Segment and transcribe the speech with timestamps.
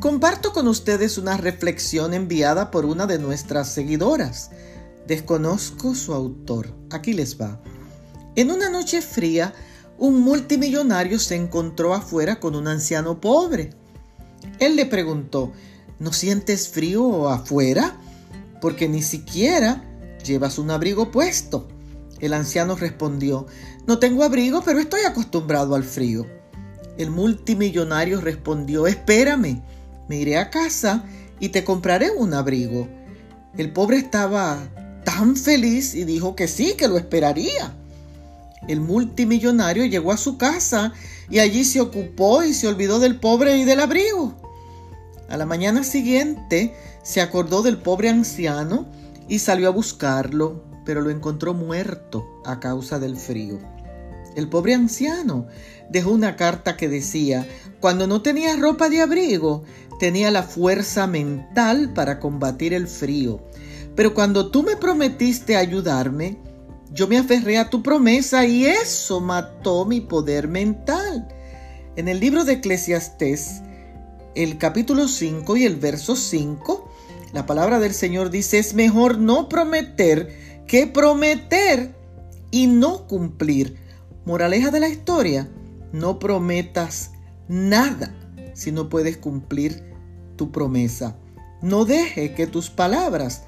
[0.00, 4.50] Comparto con ustedes una reflexión enviada por una de nuestras seguidoras.
[5.06, 6.74] Desconozco su autor.
[6.90, 7.60] Aquí les va.
[8.34, 9.52] En una noche fría,
[9.98, 13.74] un multimillonario se encontró afuera con un anciano pobre.
[14.58, 15.52] Él le preguntó,
[15.98, 18.00] ¿no sientes frío afuera?
[18.62, 19.84] Porque ni siquiera
[20.24, 21.68] llevas un abrigo puesto.
[22.20, 23.46] El anciano respondió,
[23.86, 26.26] no tengo abrigo, pero estoy acostumbrado al frío.
[26.96, 29.62] El multimillonario respondió, espérame
[30.10, 31.04] me iré a casa
[31.38, 32.88] y te compraré un abrigo.
[33.56, 34.58] El pobre estaba
[35.04, 37.76] tan feliz y dijo que sí, que lo esperaría.
[38.66, 40.92] El multimillonario llegó a su casa
[41.30, 44.34] y allí se ocupó y se olvidó del pobre y del abrigo.
[45.28, 48.88] A la mañana siguiente se acordó del pobre anciano
[49.28, 53.60] y salió a buscarlo, pero lo encontró muerto a causa del frío.
[54.34, 55.46] El pobre anciano
[55.88, 57.46] dejó una carta que decía,
[57.80, 59.64] cuando no tenía ropa de abrigo,
[59.98, 63.40] tenía la fuerza mental para combatir el frío.
[63.96, 66.38] Pero cuando tú me prometiste ayudarme,
[66.92, 71.28] yo me aferré a tu promesa y eso mató mi poder mental.
[71.96, 73.62] En el libro de Eclesiastés,
[74.34, 76.88] el capítulo 5 y el verso 5,
[77.32, 80.34] la palabra del Señor dice, es mejor no prometer
[80.66, 81.94] que prometer
[82.50, 83.76] y no cumplir.
[84.24, 85.48] Moraleja de la historia,
[85.92, 87.12] no prometas
[87.50, 88.14] nada
[88.54, 89.82] si no puedes cumplir
[90.36, 91.18] tu promesa.
[91.60, 93.42] No deje que tus palabras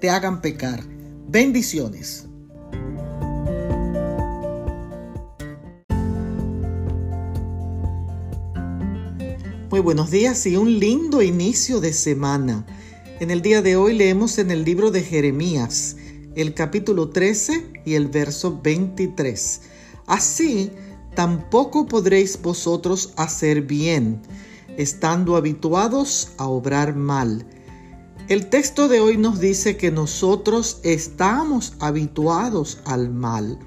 [0.00, 0.82] te hagan pecar.
[1.28, 2.26] Bendiciones.
[9.70, 12.66] Muy buenos días y un lindo inicio de semana.
[13.20, 15.96] En el día de hoy leemos en el libro de Jeremías,
[16.34, 19.60] el capítulo 13 y el verso 23.
[20.06, 20.70] Así
[21.14, 24.20] tampoco podréis vosotros hacer bien,
[24.76, 27.46] estando habituados a obrar mal.
[28.28, 33.58] El texto de hoy nos dice que nosotros estamos habituados al mal,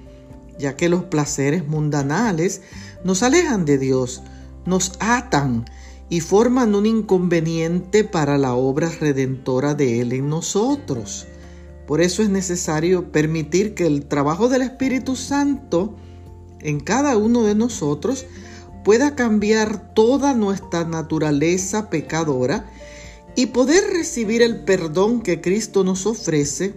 [0.58, 2.62] ya que los placeres mundanales
[3.04, 4.24] nos alejan de Dios,
[4.66, 5.66] nos atan
[6.10, 11.28] y forman un inconveniente para la obra redentora de Él en nosotros.
[11.86, 15.96] Por eso es necesario permitir que el trabajo del Espíritu Santo
[16.68, 18.26] en cada uno de nosotros
[18.84, 22.70] pueda cambiar toda nuestra naturaleza pecadora
[23.38, 26.74] y poder recibir el perdón que Cristo nos ofrece,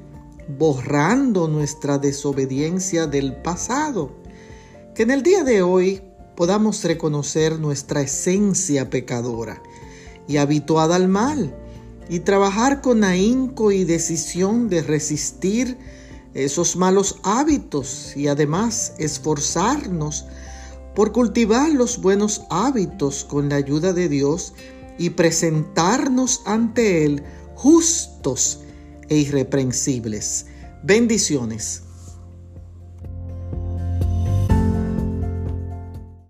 [0.58, 4.12] borrando nuestra desobediencia del pasado.
[4.94, 6.02] Que en el día de hoy
[6.36, 9.60] podamos reconocer nuestra esencia pecadora
[10.28, 11.52] y habituada al mal
[12.08, 15.78] y trabajar con ahínco y decisión de resistir
[16.34, 20.26] esos malos hábitos y además esforzarnos
[20.94, 24.54] por cultivar los buenos hábitos con la ayuda de Dios
[24.98, 27.22] y presentarnos ante Él
[27.54, 28.60] justos
[29.08, 30.46] e irreprensibles.
[30.82, 31.82] Bendiciones.